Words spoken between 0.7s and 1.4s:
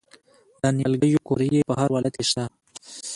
نیالګیو